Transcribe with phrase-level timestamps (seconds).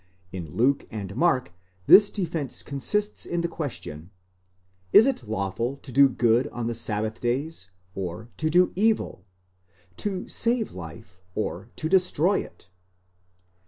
[0.31, 1.51] In Luke and Mark
[1.85, 4.09] this defence consists in the question,
[4.95, 9.25] Zs 22 lawful to do good on the sabbath days, or to do evil,
[9.97, 12.67] to save life or to destroy it?